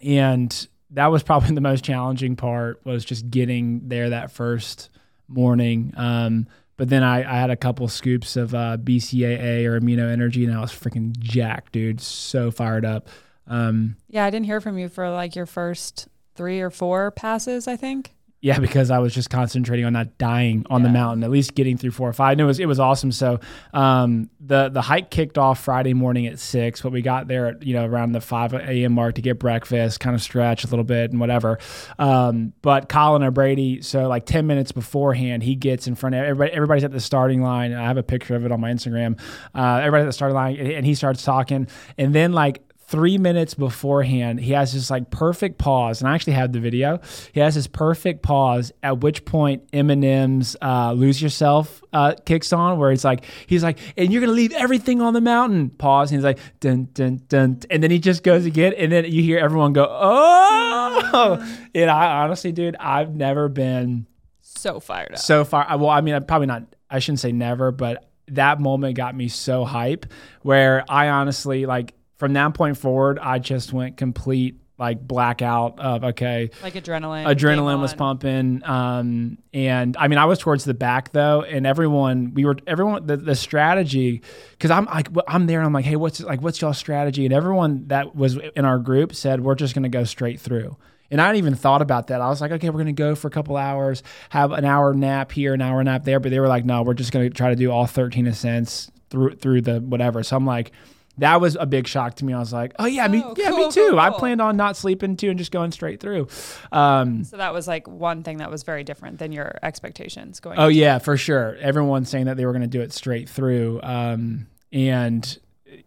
[0.00, 4.90] and that was probably the most challenging part was just getting there that first
[5.28, 5.92] morning.
[5.96, 6.46] Um,
[6.76, 10.54] but then I, I had a couple scoops of uh, BCAA or amino energy, and
[10.54, 12.00] I was freaking jacked, dude.
[12.00, 13.08] So fired up.
[13.48, 17.66] Um, yeah, I didn't hear from you for like your first three or four passes,
[17.66, 18.14] I think.
[18.40, 21.76] Yeah, because I was just concentrating on not dying on the mountain, at least getting
[21.76, 22.32] through four or five.
[22.32, 23.10] And it was it was awesome.
[23.10, 23.40] So
[23.72, 27.64] um, the the hike kicked off Friday morning at six, but we got there at
[27.64, 28.92] you know around the five a.m.
[28.92, 31.58] mark to get breakfast, kind of stretch a little bit and whatever.
[31.98, 36.52] Um, but Colin O'Brady, so like ten minutes beforehand, he gets in front of everybody.
[36.52, 37.72] Everybody's at the starting line.
[37.72, 39.20] I have a picture of it on my Instagram.
[39.52, 43.52] Uh, everybody's at the starting line, and he starts talking, and then like three minutes
[43.54, 47.00] beforehand, he has this like perfect pause, and I actually have the video.
[47.32, 52.78] He has this perfect pause, at which point Eminem's uh, "Lose Yourself" uh, kicks on,
[52.78, 56.18] where it's like he's like, "And you're gonna leave everything on the mountain." Pause, and
[56.18, 59.38] he's like, "Dun dun dun," and then he just goes again, and then you hear
[59.38, 61.36] everyone go, "Oh!"
[61.74, 64.06] and I honestly, dude, I've never been
[64.40, 65.18] So fired up.
[65.18, 65.66] so far.
[65.76, 66.62] Well, I mean, I'm probably not.
[66.90, 70.06] I shouldn't say never, but that moment got me so hype.
[70.42, 76.04] Where I honestly like from that point forward, I just went complete like blackout of
[76.04, 76.50] okay.
[76.62, 77.26] like adrenaline.
[77.26, 82.32] Adrenaline was pumping, um, and I mean, I was towards the back though, and everyone,
[82.34, 83.06] we were everyone.
[83.06, 86.60] The, the strategy, because I'm like, I'm there, and I'm like, hey, what's like, what's
[86.60, 87.24] y'all strategy?
[87.24, 90.76] And everyone that was in our group said, we're just gonna go straight through.
[91.10, 92.20] And I hadn't even thought about that.
[92.20, 95.32] I was like, okay, we're gonna go for a couple hours, have an hour nap
[95.32, 96.20] here, an hour nap there.
[96.20, 99.36] But they were like, no, we're just gonna try to do all 13 ascents through
[99.36, 100.22] through the whatever.
[100.22, 100.70] So I'm like,
[101.18, 102.32] that was a big shock to me.
[102.32, 103.90] I was like, oh yeah, me, Oh, yeah, me too.
[103.90, 106.28] cool, I planned on not sleeping too and just going straight through.
[106.72, 110.58] Um, So that was like one thing that was very different than your expectations going.
[110.58, 111.56] Oh yeah, for sure.
[111.60, 115.38] Everyone's saying that they were going to do it straight through, um, and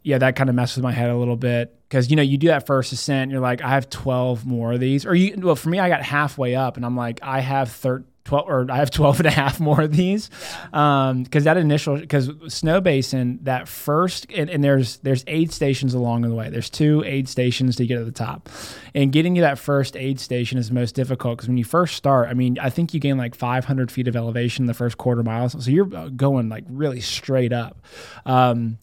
[0.04, 2.38] yeah, that kind of messed with my head a little bit because you know you
[2.38, 5.36] do that first ascent, and you're like, I have 12 more of these, or you.
[5.38, 8.06] Well, for me, I got halfway up, and I'm like, I have 13.
[8.26, 10.30] 12 or I have 12 and a half more of these.
[10.74, 15.94] Um, cause that initial, cause snow basin, that first, and, and there's, there's aid stations
[15.94, 16.50] along the way.
[16.50, 18.50] There's two aid stations to get to the top
[18.94, 21.40] and getting to that first aid station is the most difficult.
[21.40, 24.16] Cause when you first start, I mean, I think you gain like 500 feet of
[24.16, 25.50] elevation the first quarter mile.
[25.50, 27.82] So you're uh, going like really straight up.
[28.26, 28.78] Um,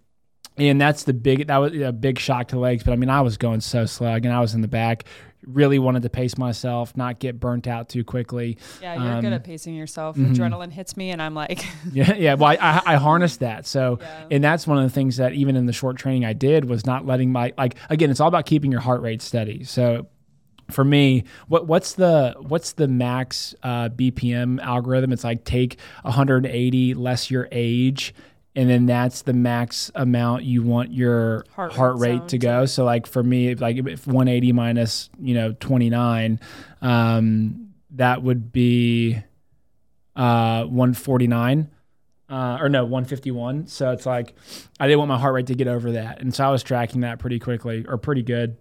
[0.58, 3.08] and that's the big that was a big shock to the legs but i mean
[3.10, 5.04] i was going so slow and i was in the back
[5.46, 9.32] really wanted to pace myself not get burnt out too quickly Yeah, you're good Um,
[9.34, 10.16] at pacing yourself.
[10.16, 10.34] mhm.
[10.34, 13.98] Adrenaline hits me, and I'm like, yeah yeah well i, I, I harnessed that so
[14.00, 14.24] Yeah.
[14.32, 16.84] and that's one of the things that even in the short training i did was
[16.84, 20.06] not letting my like again it's all about keeping your heart rate steady so
[20.70, 25.14] for me, what what's the what's the max uh, BPM algorithm?
[25.14, 28.12] It's like take 180 less your age,
[28.58, 32.66] and then that's the max amount you want your Heart heart, rate rate to go.
[32.66, 36.40] So like for me, like if 180 minus you know 29,
[36.82, 39.16] um, that would be
[40.16, 41.70] uh, 149.
[42.28, 43.68] Uh, or no, 151.
[43.68, 44.34] So it's like
[44.80, 47.02] I didn't want my heart rate to get over that, and so I was tracking
[47.02, 48.56] that pretty quickly or pretty good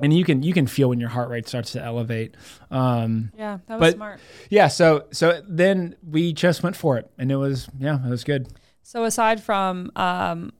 [0.00, 2.34] and you can you can feel when your heart rate starts to elevate.
[2.70, 4.20] Um, yeah, that was But- smart.
[4.48, 8.24] yeah, so so then we just went for it, and it was yeah, it was
[8.24, 8.48] good.
[8.84, 10.52] So aside from um,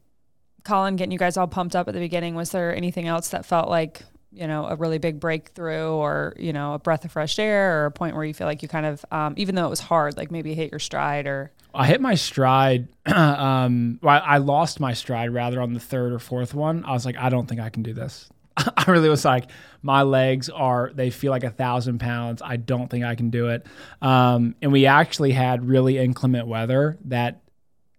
[0.64, 3.44] Colin getting you guys all pumped up at the beginning, was there anything else that
[3.44, 7.38] felt like you know a really big breakthrough, or you know a breath of fresh
[7.38, 9.70] air, or a point where you feel like you kind of, um, even though it
[9.70, 12.88] was hard, like maybe hit your stride, or I hit my stride.
[13.06, 16.82] um, well, I lost my stride rather on the third or fourth one.
[16.86, 18.30] I was like, I don't think I can do this.
[18.56, 19.50] I really was like,
[19.82, 22.40] my legs are, they feel like a thousand pounds.
[22.42, 23.66] I don't think I can do it.
[24.00, 27.43] Um, and we actually had really inclement weather that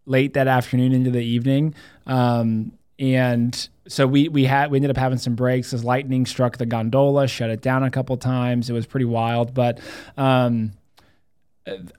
[0.05, 1.75] late that afternoon into the evening.
[2.05, 6.57] Um, and so we, we had, we ended up having some breaks as lightning struck
[6.57, 8.69] the gondola, shut it down a couple times.
[8.69, 9.79] It was pretty wild, but,
[10.17, 10.71] um,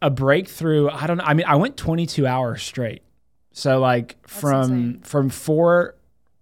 [0.01, 0.89] a breakthrough.
[0.89, 1.25] I don't know.
[1.25, 3.03] I mean, I went 22 hours straight.
[3.53, 5.01] So like from insane.
[5.03, 5.95] from four,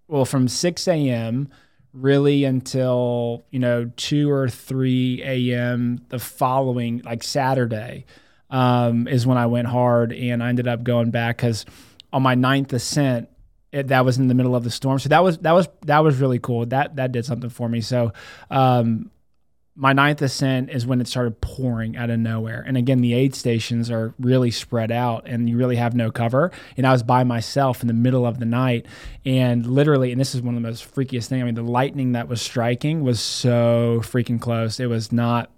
[0.09, 1.49] well, from 6 a.m.
[1.93, 6.05] really until you know two or three a.m.
[6.09, 8.05] the following like Saturday.
[8.55, 11.67] Um, is when I went hard, and I ended up going back because
[12.13, 13.29] on my ninth ascent,
[13.73, 15.01] it, that was in the middle of the storm.
[15.01, 16.65] So that was that was that was really cool.
[16.67, 17.81] That that did something for me.
[17.81, 18.13] So
[18.51, 19.11] um,
[19.75, 22.63] my ninth ascent is when it started pouring out of nowhere.
[22.65, 26.53] And again, the aid stations are really spread out and you really have no cover.
[26.77, 28.87] And I was by myself in the middle of the night.
[29.25, 31.43] And literally, and this is one of the most freakiest things.
[31.43, 34.79] I mean, the lightning that was striking was so freaking close.
[34.79, 35.51] It was not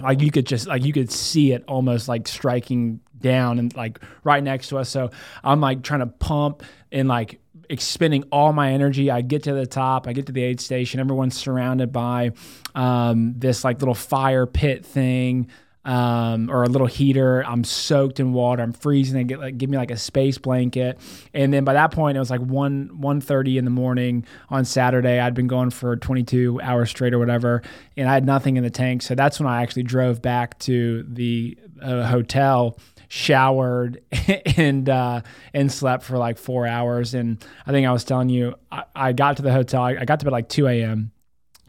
[0.00, 4.00] like you could just like you could see it almost like striking down and like
[4.24, 4.88] right next to us.
[4.88, 5.10] So
[5.42, 9.10] I'm like trying to pump and like expending all my energy.
[9.10, 11.00] I get to the top, I get to the aid station.
[11.00, 12.32] Everyone's surrounded by
[12.74, 15.48] um, this like little fire pit thing.
[15.86, 17.44] Um, or a little heater.
[17.46, 18.60] I'm soaked in water.
[18.60, 19.14] I'm freezing.
[19.14, 20.98] They get like give me like a space blanket,
[21.32, 24.64] and then by that point it was like one one thirty in the morning on
[24.64, 25.20] Saturday.
[25.20, 27.62] I'd been going for 22 hours straight or whatever,
[27.96, 29.02] and I had nothing in the tank.
[29.02, 32.76] So that's when I actually drove back to the uh, hotel
[33.08, 34.02] showered
[34.56, 35.22] and uh,
[35.54, 37.14] and slept for like four hours.
[37.14, 39.82] And I think I was telling you, I, I got to the hotel.
[39.82, 41.12] I, I, got to bed like two a.m.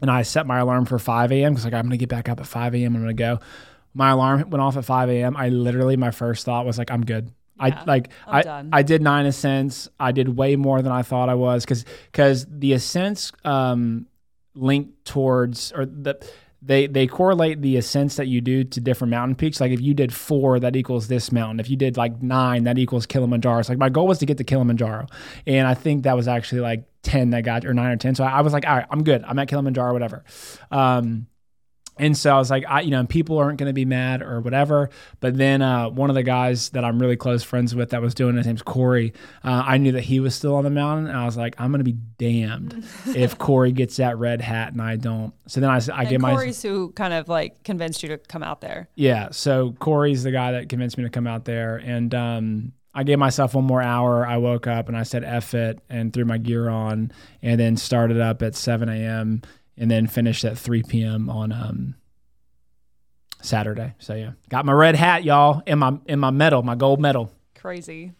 [0.00, 1.52] and I set my alarm for five a.m.
[1.52, 2.96] because like I'm gonna get back up at five a.m.
[2.96, 3.40] I'm gonna go.
[3.94, 5.36] My alarm went off at five a.m.
[5.36, 7.32] I literally my first thought was like I'm good.
[7.58, 8.70] Yeah, I like i done.
[8.72, 9.88] I did nine ascents.
[9.98, 14.06] I did way more than I thought I was because because the ascents um,
[14.54, 16.20] linked towards or the
[16.60, 19.60] they they correlate the ascents that you do to different mountain peaks.
[19.60, 21.60] Like if you did four, that equals this mountain.
[21.60, 23.62] If you did like nine, that equals Kilimanjaro.
[23.62, 25.06] So like my goal was to get to Kilimanjaro,
[25.46, 28.14] and I think that was actually like ten that got or nine or ten.
[28.14, 29.24] So I, I was like, all right, I'm good.
[29.24, 30.24] I'm at Kilimanjaro, whatever.
[30.70, 31.26] Um,
[31.98, 34.40] and so I was like, I, you know, people aren't going to be mad or
[34.40, 34.90] whatever.
[35.20, 38.14] But then uh, one of the guys that I'm really close friends with that was
[38.14, 39.12] doing it, his name's Corey.
[39.44, 41.70] Uh, I knew that he was still on the mountain, and I was like, I'm
[41.70, 45.32] going to be damned if Corey gets that red hat and I don't.
[45.46, 46.32] So then I, I get my.
[46.32, 48.88] Corey's who kind of like convinced you to come out there.
[48.94, 49.30] Yeah.
[49.30, 53.18] So Corey's the guy that convinced me to come out there, and um, I gave
[53.18, 54.26] myself one more hour.
[54.26, 57.76] I woke up and I said F it and threw my gear on, and then
[57.76, 59.42] started up at 7 a.m
[59.78, 61.30] and then finished at 3 p.m.
[61.30, 61.94] on um,
[63.40, 63.94] Saturday.
[63.98, 67.30] So yeah, got my red hat, y'all, and my in my medal, my gold medal.
[67.54, 68.12] Crazy,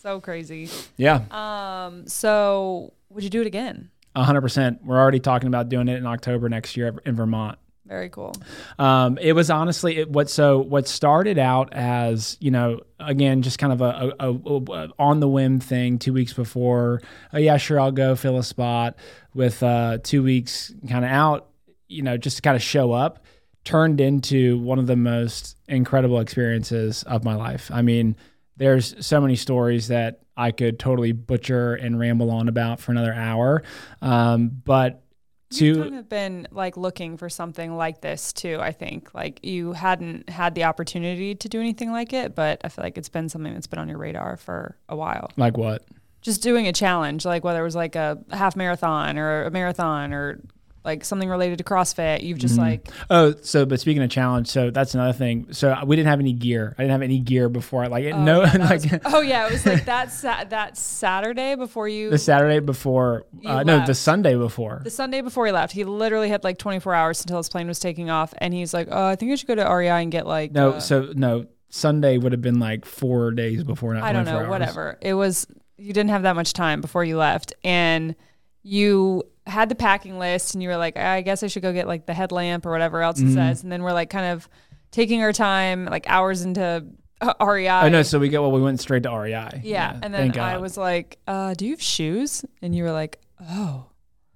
[0.00, 0.68] so crazy.
[0.96, 1.22] Yeah.
[1.30, 2.06] Um.
[2.06, 3.90] So would you do it again?
[4.16, 4.84] hundred percent.
[4.84, 7.58] We're already talking about doing it in October next year in Vermont.
[7.88, 8.34] Very cool.
[8.78, 13.58] Um, it was honestly it, what so what started out as you know again just
[13.58, 17.00] kind of a, a, a, a on the whim thing two weeks before.
[17.32, 18.96] Oh yeah, sure, I'll go fill a spot
[19.34, 21.48] with uh, two weeks kind of out.
[21.88, 23.24] You know, just to kind of show up
[23.64, 27.70] turned into one of the most incredible experiences of my life.
[27.72, 28.16] I mean,
[28.56, 33.12] there's so many stories that I could totally butcher and ramble on about for another
[33.12, 33.62] hour.
[34.02, 35.02] Um, but
[35.50, 38.58] to You've kind of been like looking for something like this too.
[38.60, 42.68] I think like you hadn't had the opportunity to do anything like it, but I
[42.68, 45.30] feel like it's been something that's been on your radar for a while.
[45.36, 45.84] Like what?
[46.20, 50.12] Just doing a challenge, like whether it was like a half marathon or a marathon
[50.12, 50.40] or
[50.88, 52.22] like something related to CrossFit.
[52.22, 52.62] You've just mm-hmm.
[52.62, 55.52] like oh, so but speaking of challenge, so that's another thing.
[55.52, 56.74] So we didn't have any gear.
[56.78, 57.86] I didn't have any gear before.
[57.88, 61.54] Like oh, no, yeah, like was, oh yeah, it was like that sa- that Saturday
[61.54, 62.10] before you.
[62.10, 64.80] The Saturday before, uh, no, the Sunday before.
[64.82, 67.78] The Sunday before he left, he literally had like 24 hours until his plane was
[67.78, 70.26] taking off, and he's like, "Oh, I think I should go to REI and get
[70.26, 73.92] like." No, uh, so no, Sunday would have been like four days before.
[73.92, 74.48] Not I don't know, hours.
[74.48, 74.98] whatever.
[75.02, 75.46] It was.
[75.76, 78.16] You didn't have that much time before you left, and
[78.62, 81.86] you had the packing list and you were like, I guess I should go get
[81.86, 83.30] like the headlamp or whatever else mm-hmm.
[83.30, 83.62] it says.
[83.62, 84.48] And then we're like kind of
[84.90, 86.86] taking our time, like hours into
[87.20, 87.68] uh, REI.
[87.68, 88.02] I know.
[88.02, 89.30] So we get well, we went straight to REI.
[89.30, 89.60] Yeah.
[89.62, 92.44] yeah and then I was like, uh, do you have shoes?
[92.62, 93.86] And you were like, oh.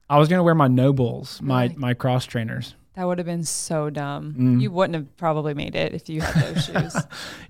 [0.09, 2.75] I was gonna wear my NOBULLs, my like, my cross trainers.
[2.95, 4.35] That would have been so dumb.
[4.39, 4.61] Mm.
[4.61, 6.97] You wouldn't have probably made it if you had those shoes.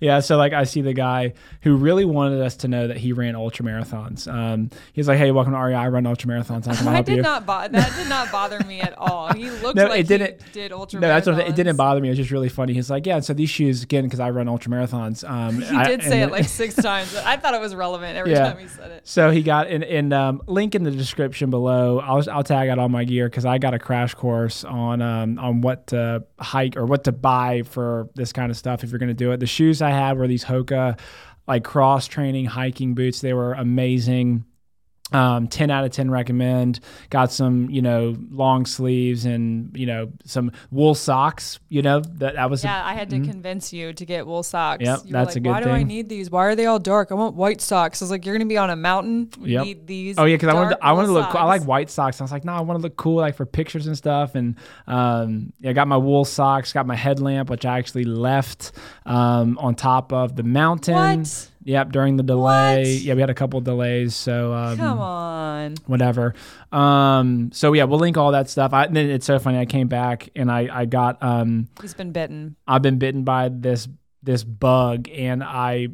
[0.00, 0.20] yeah.
[0.20, 3.34] So like I see the guy who really wanted us to know that he ran
[3.34, 4.32] ultra marathons.
[4.32, 5.74] Um, he's like, "Hey, welcome to REI.
[5.74, 6.68] I run ultra marathons.
[6.68, 7.22] I, I did you.
[7.22, 9.32] not bo- that did not bother me at all.
[9.34, 11.00] He looked no, like it didn't, he did ultra.
[11.00, 12.06] No, that's what it didn't bother me.
[12.06, 12.72] It was just really funny.
[12.72, 15.28] He's like, "Yeah." So these shoes again because I run ultra marathons.
[15.28, 17.16] Um, he I, did say it like six times.
[17.16, 18.52] I thought it was relevant every yeah.
[18.52, 19.08] time he said it.
[19.08, 21.98] So he got in, in um, link in the description below.
[21.98, 25.31] I'll I'll tag out all my gear because I got a crash course on um,
[25.38, 25.88] on what.
[25.88, 29.14] To, hike or what to buy for this kind of stuff if you're going to
[29.14, 29.38] do it.
[29.38, 30.98] The shoes I had were these Hoka
[31.46, 33.20] like cross training hiking boots.
[33.20, 34.44] They were amazing.
[35.14, 36.80] Um, 10 out of 10 recommend.
[37.10, 42.34] Got some, you know, long sleeves and, you know, some wool socks, you know, that,
[42.34, 44.82] that was, Yeah, I had to convince you to get wool socks.
[44.82, 46.30] Yep, You that's a like, good Why do I need these?
[46.30, 47.10] Why are they all dark?
[47.12, 48.00] I want white socks.
[48.00, 49.28] I was like, you're gonna be on a mountain.
[49.40, 49.64] You Yep.
[49.64, 50.18] need these.
[50.18, 51.30] Oh yeah, because I wanted to, I wanted to look.
[51.30, 51.40] cool.
[51.40, 52.20] I like white socks.
[52.20, 54.34] I was like, no, I want to look cool, like for pictures and stuff.
[54.34, 56.72] And um, yeah, I got my wool socks.
[56.72, 58.72] Got my headlamp, which I actually left
[59.06, 61.20] um, on top of the mountain.
[61.20, 61.48] What?
[61.64, 62.82] Yep, during the delay.
[62.82, 63.02] What?
[63.02, 64.14] Yeah, we had a couple of delays.
[64.14, 65.74] So um, Come on.
[65.86, 66.34] whatever.
[66.72, 68.72] Um, so yeah, we'll link all that stuff.
[68.72, 69.58] I, and then it's so funny.
[69.58, 72.56] I came back and I I got um, He's been bitten.
[72.66, 73.88] I've been bitten by this
[74.22, 75.88] this bug, and I,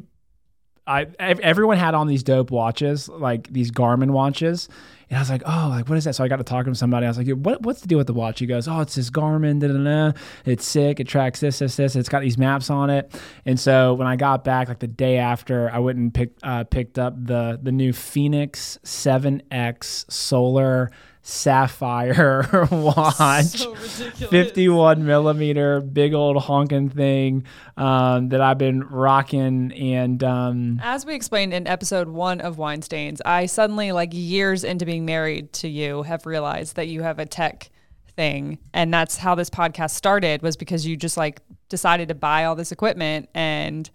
[0.85, 4.69] I everyone had on these dope watches, like these Garmin watches,
[5.09, 6.15] and I was like, oh, like what is that?
[6.15, 7.05] So I got to talking to somebody.
[7.05, 8.39] I was like, what what's the deal with the watch?
[8.39, 10.19] He goes, oh, it's this Garmin, da da da.
[10.45, 10.99] It's sick.
[10.99, 11.95] It tracks this, this, this.
[11.95, 13.19] It's got these maps on it.
[13.45, 16.63] And so when I got back, like the day after, I went and picked uh,
[16.65, 20.91] picked up the the new Fenix Seven X Solar
[21.29, 23.45] Sapphire watch.
[23.45, 27.45] So 51 millimeter big old honking thing
[27.77, 32.81] um, that I've been rocking and um, As we explained in episode one of Wine
[32.81, 37.19] Stains, I suddenly, like years into being married to you, have realized that you have
[37.19, 37.69] a tech
[38.15, 38.57] thing.
[38.73, 42.55] And that's how this podcast started, was because you just like decided to buy all
[42.55, 43.89] this equipment and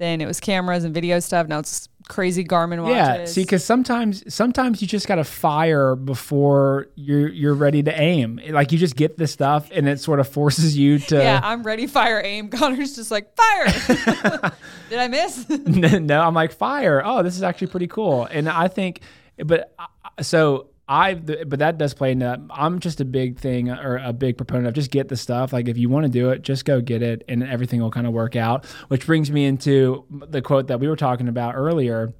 [0.00, 1.46] then it was cameras and video stuff.
[1.46, 2.96] Now it's crazy Garmin watches.
[2.96, 8.40] yeah see because sometimes sometimes you just gotta fire before you're you're ready to aim
[8.48, 11.62] like you just get this stuff and it sort of forces you to yeah, I'm
[11.62, 12.48] ready, fire, aim.
[12.50, 13.66] Connor's just like, fire.
[14.90, 15.48] Did I miss?
[15.48, 17.02] no, I'm like fire.
[17.04, 18.24] Oh, this is actually pretty cool.
[18.24, 19.00] And I think,
[19.38, 22.42] but uh, so I, but that does play into.
[22.50, 25.52] I'm just a big thing or a big proponent of just get the stuff.
[25.52, 28.08] Like if you want to do it, just go get it, and everything will kind
[28.08, 28.66] of work out.
[28.88, 32.12] Which brings me into the quote that we were talking about earlier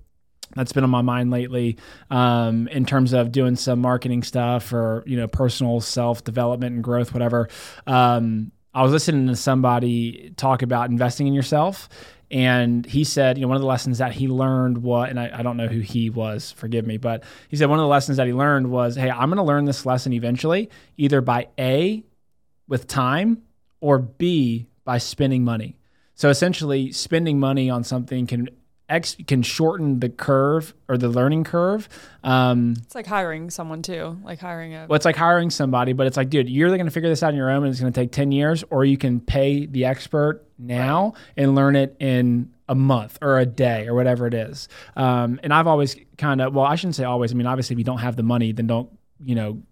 [0.54, 1.78] that's been on my mind lately
[2.10, 6.82] um, in terms of doing some marketing stuff or you know personal self development and
[6.82, 7.48] growth whatever
[7.86, 11.88] um, i was listening to somebody talk about investing in yourself
[12.30, 15.30] and he said you know one of the lessons that he learned what and I,
[15.34, 18.18] I don't know who he was forgive me but he said one of the lessons
[18.18, 22.04] that he learned was hey i'm going to learn this lesson eventually either by a
[22.68, 23.42] with time
[23.80, 25.76] or b by spending money
[26.14, 28.48] so essentially spending money on something can
[28.90, 31.88] X can shorten the curve or the learning curve.
[32.24, 34.86] Um, it's like hiring someone too, like hiring a.
[34.88, 37.22] well, it's like hiring somebody, but it's like, dude, you're either going to figure this
[37.22, 39.66] out on your own and it's going to take 10 years, or you can pay
[39.66, 44.34] the expert now and learn it in a month or a day or whatever it
[44.34, 44.68] is.
[44.96, 47.32] Um, and I've always kind of, well, I shouldn't say always.
[47.32, 48.90] I mean, obviously, if you don't have the money, then don't,
[49.22, 49.62] you know,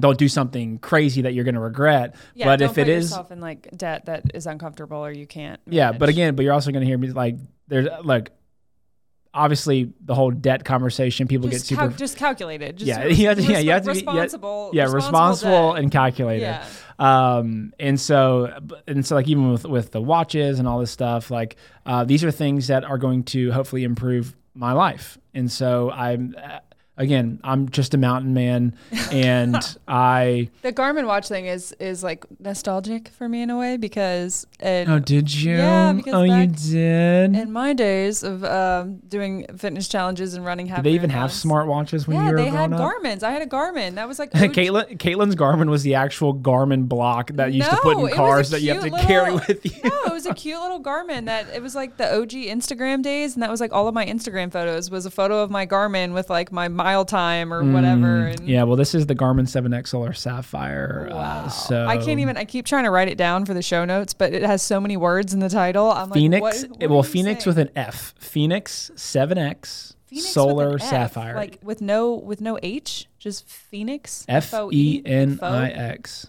[0.00, 2.14] don't do something crazy that you're going to regret.
[2.34, 5.26] Yeah, but don't if it is, yourself in like debt that is uncomfortable or you
[5.26, 5.60] can't.
[5.66, 7.36] Yeah, but again, but you're also going to hear me like
[7.68, 8.30] there's like
[9.34, 11.26] obviously the whole debt conversation.
[11.26, 12.78] People just, get super cal- just calculated.
[12.78, 14.70] Just yeah, you have to, yeah, you have to be yeah, responsible.
[14.72, 16.42] yeah, responsible and calculated.
[16.42, 16.66] Yeah.
[16.98, 18.52] Um, and so,
[18.86, 22.22] and so, like even with with the watches and all this stuff, like uh, these
[22.24, 25.18] are things that are going to hopefully improve my life.
[25.34, 26.36] And so, I'm
[26.96, 28.76] again, I'm just a mountain man,
[29.10, 29.56] and
[29.88, 30.48] I.
[30.62, 34.88] The Garmin watch thing is is like nostalgic for me in a way because it,
[34.88, 35.56] Oh, did you?
[35.56, 37.34] Yeah, because oh, you did.
[37.36, 40.78] in my days of um, doing fitness challenges and running half.
[40.78, 42.70] Did they even have smart watches when Yeah, you were Yeah, they had?
[42.70, 43.22] Garmin's.
[43.22, 43.94] I had a Garmin.
[43.94, 47.92] That was like Caitlin, Caitlin's Garmin was the actual Garmin block that used to put
[47.94, 49.72] in it was a cars that you have to cute carry with you.
[49.84, 53.34] no, it was a cute little Garmin that it was like the OG Instagram days,
[53.34, 56.12] and that was like all of my Instagram photos was a photo of my Garmin
[56.14, 58.26] with like my mile time or whatever.
[58.26, 61.08] And Mm, Yeah, well, this is the Garmin 7X Solar Sapphire.
[61.10, 61.44] Wow.
[61.44, 62.36] Uh, so I can't even.
[62.36, 64.80] I keep trying to write it down for the show notes, but it has so
[64.80, 65.90] many words in the title.
[65.90, 66.42] I'm Phoenix.
[66.42, 67.56] like, what, what well, Phoenix saying?
[67.56, 68.14] with an F.
[68.18, 71.34] Fenix 7X Fenix Solar F, Sapphire.
[71.34, 74.24] like with no with no H, just Fenix.
[74.28, 76.26] F E N I X.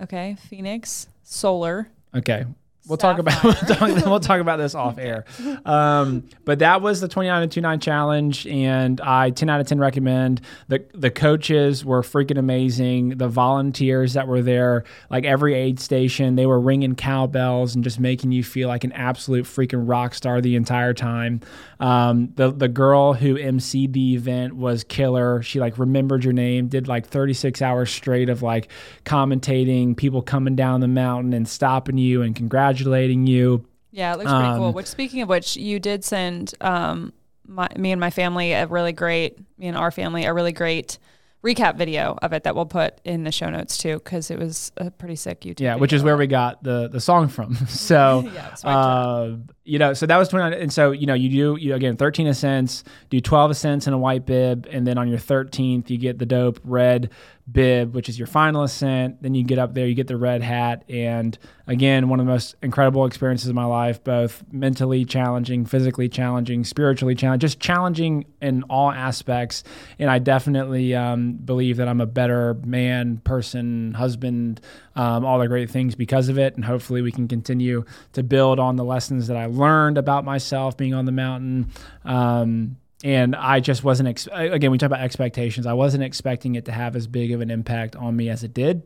[0.00, 1.90] Okay, Fenix Solar.
[2.14, 2.46] Okay.
[2.88, 5.26] We'll talk about we'll talk, we'll talk about this off air.
[5.66, 9.78] Um, but that was the 29 and 29 challenge, and I 10 out of 10
[9.78, 10.40] recommend.
[10.68, 13.18] The the coaches were freaking amazing.
[13.18, 18.00] The volunteers that were there, like every aid station, they were ringing cowbells and just
[18.00, 21.42] making you feel like an absolute freaking rock star the entire time.
[21.80, 25.42] Um, the the girl who emceed the event was killer.
[25.42, 28.68] She like remembered your name, did like 36 hours straight of like
[29.04, 32.77] commentating, people coming down the mountain and stopping you and congratulating
[33.26, 33.64] you.
[33.90, 34.66] Yeah, it looks pretty cool.
[34.66, 37.12] Um, Which, speaking of which, you did send um,
[37.46, 40.98] my, me and my family a really great, me and our family a really great
[41.44, 44.72] recap video of it that we'll put in the show notes too, because it was
[44.76, 45.60] a pretty sick YouTube.
[45.60, 47.54] Yeah, which is where we got the the song from.
[47.68, 50.52] so, Yeah, uh, you know, so that was 29.
[50.60, 53.98] And so, you know, you do, you again, 13 ascents, do 12 ascents in a
[53.98, 54.66] white bib.
[54.70, 57.10] And then on your 13th, you get the dope red
[57.50, 59.22] bib, which is your final ascent.
[59.22, 60.84] Then you get up there, you get the red hat.
[60.88, 66.08] And again, one of the most incredible experiences of my life, both mentally challenging, physically
[66.08, 69.64] challenging, spiritually challenging, just challenging in all aspects.
[69.98, 74.60] And I definitely um, believe that I'm a better man, person, husband,
[74.94, 76.54] um, all the great things because of it.
[76.56, 80.76] And hopefully we can continue to build on the lessons that I learned about myself
[80.76, 81.70] being on the mountain.
[82.04, 85.66] Um, and I just wasn't, ex- again, we talk about expectations.
[85.66, 88.52] I wasn't expecting it to have as big of an impact on me as it
[88.52, 88.82] did.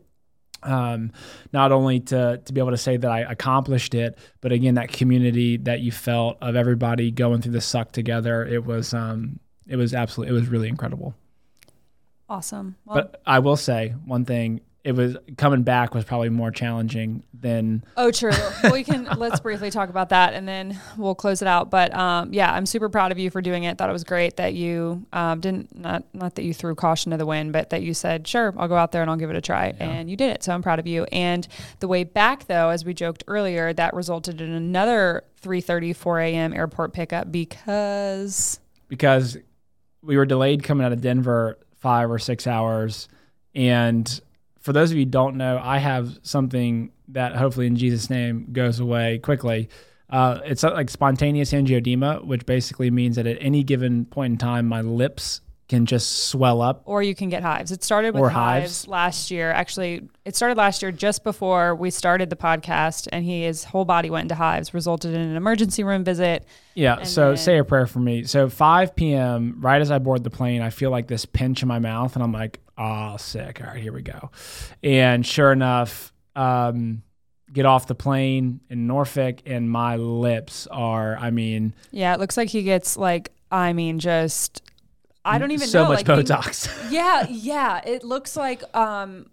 [0.61, 1.11] Um,
[1.51, 4.93] not only to, to be able to say that I accomplished it, but again, that
[4.93, 9.75] community that you felt of everybody going through the suck together, it was, um, it
[9.75, 11.15] was absolutely, it was really incredible.
[12.29, 12.75] Awesome.
[12.85, 17.23] Well, But I will say one thing: it was coming back was probably more challenging
[17.33, 18.33] than Oh, true.
[18.61, 21.69] Well, we can let's briefly talk about that, and then we'll close it out.
[21.69, 23.77] But um, yeah, I'm super proud of you for doing it.
[23.77, 27.17] Thought it was great that you um, didn't not not that you threw caution to
[27.17, 29.37] the wind, but that you said, "Sure, I'll go out there and I'll give it
[29.37, 30.43] a try," and you did it.
[30.43, 31.05] So I'm proud of you.
[31.13, 31.47] And
[31.79, 36.53] the way back, though, as we joked earlier, that resulted in another 3:30 4 a.m.
[36.53, 38.59] airport pickup because
[38.89, 39.37] because
[40.01, 43.07] we were delayed coming out of Denver five or six hours.
[43.55, 44.21] And
[44.63, 48.47] for those of you who don't know, I have something that hopefully in Jesus' name
[48.53, 49.69] goes away quickly.
[50.09, 54.65] Uh, it's like spontaneous angioedema, which basically means that at any given point in time,
[54.67, 56.81] my lips can just swell up.
[56.85, 57.71] or you can get hives.
[57.71, 58.83] It started with hives.
[58.83, 58.87] hives.
[58.87, 59.51] last year.
[59.51, 63.83] Actually, it started last year just before we started the podcast, and he his whole
[63.83, 66.45] body went into hives, resulted in an emergency room visit.
[66.75, 67.03] Yeah.
[67.03, 68.23] So then- say a prayer for me.
[68.23, 71.67] So 5 p.m., right as I board the plane, I feel like this pinch in
[71.67, 73.61] my mouth, and I'm like, oh, sick.
[73.61, 74.31] All right, here we go.
[74.81, 77.03] And sure enough, um,
[77.51, 82.35] get off the plane in Norfolk, and my lips are, I mean, Yeah, it looks
[82.37, 84.61] like he gets like, I mean, just
[85.23, 85.89] I don't even so know.
[85.89, 86.67] much like, he- Botox.
[86.91, 87.81] yeah, yeah.
[87.85, 89.27] It looks like um,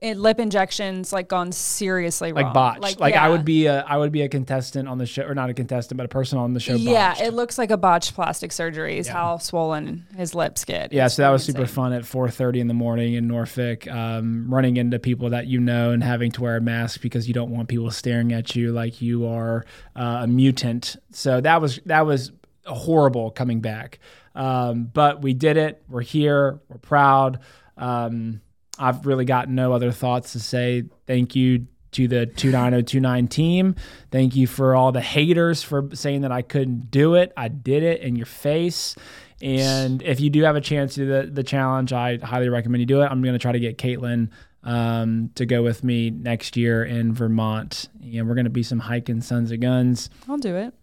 [0.00, 2.44] it, lip injections like gone seriously wrong.
[2.44, 3.00] like botched.
[3.00, 3.28] Like, I yeah.
[3.28, 5.96] would be a I would be a contestant on the show, or not a contestant,
[5.96, 6.74] but a person on the show.
[6.74, 7.22] Yeah, botched.
[7.22, 8.98] it looks like a botched plastic surgery.
[8.98, 9.14] Is Yeah.
[9.14, 10.92] how swollen his lips get.
[10.92, 14.46] Yeah, It's so that was super fun at 4:30 in the morning in Norfolk, um,
[14.48, 17.50] running into people that you know and having to wear a mask because you don't
[17.50, 19.64] want people staring at you like you are
[19.96, 20.96] uh, a mutant.
[21.12, 22.32] So that was that was
[22.66, 23.98] horrible coming back,
[24.34, 25.82] um, but we did it.
[25.88, 26.60] We're here.
[26.68, 27.40] We're proud.
[27.76, 28.40] Um,
[28.78, 30.84] I've really got no other thoughts to say.
[31.06, 33.74] Thank you to the 29029 team.
[34.10, 37.32] Thank you for all the haters for saying that I couldn't do it.
[37.36, 38.94] I did it in your face.
[39.40, 42.80] And if you do have a chance to do the, the challenge, I highly recommend
[42.80, 43.06] you do it.
[43.06, 44.30] I'm going to try to get Caitlin
[44.64, 47.88] um, to go with me next year in Vermont.
[48.02, 50.10] And we're going to be some hiking Sons of Guns.
[50.28, 50.74] I'll do it.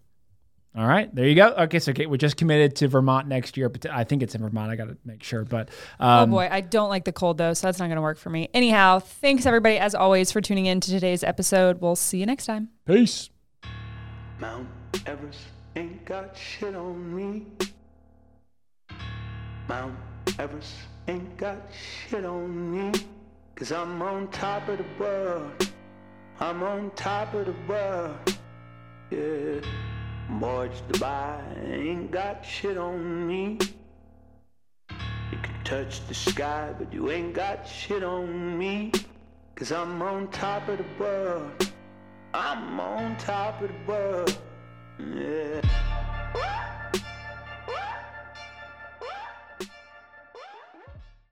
[0.76, 1.54] All right, there you go.
[1.54, 3.70] Okay, so Kate, we're just committed to Vermont next year.
[3.70, 4.70] But I think it's in Vermont.
[4.70, 5.42] I got to make sure.
[5.42, 8.02] But Oh um, boy, I don't like the cold though, so that's not going to
[8.02, 8.50] work for me.
[8.52, 11.80] Anyhow, thanks everybody as always for tuning in to today's episode.
[11.80, 12.68] We'll see you next time.
[12.84, 13.30] peace.
[14.38, 14.68] Mount
[15.06, 15.40] Everest
[15.76, 17.46] ain't got shit on me.
[19.68, 19.96] Mount
[20.38, 20.74] Everest
[21.08, 23.00] ain't got shit on me.
[23.54, 25.68] Cause I'm on top of the world.
[26.38, 28.36] I'm on top of the world.
[29.10, 29.60] Yeah.
[30.28, 31.40] March Dubai
[31.72, 33.58] ain't got shit on me.
[34.90, 38.92] You can touch the sky, but you ain't got shit on me.
[39.54, 41.72] Cause I'm on top of the world.
[42.34, 44.38] I'm on top of the world.
[44.98, 45.62] Yeah.